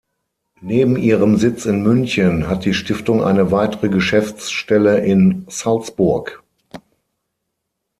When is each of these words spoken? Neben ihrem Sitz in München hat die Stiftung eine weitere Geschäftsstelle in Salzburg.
Neben 0.61 0.97
ihrem 0.97 1.37
Sitz 1.37 1.67
in 1.67 1.83
München 1.83 2.47
hat 2.47 2.65
die 2.65 2.73
Stiftung 2.73 3.23
eine 3.23 3.51
weitere 3.51 3.87
Geschäftsstelle 3.87 5.05
in 5.05 5.45
Salzburg. 5.47 6.41